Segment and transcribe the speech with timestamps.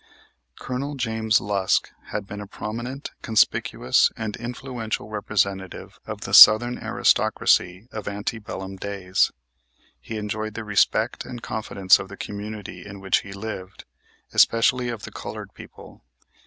[0.59, 7.87] Colonel James Lusk had been a prominent, conspicuous and influential representative of the Southern aristocracy
[7.91, 9.31] of ante bellum days.
[9.99, 13.85] He enjoyed the respect and confidence of the community in which he lived,
[14.33, 16.01] especially of the colored people.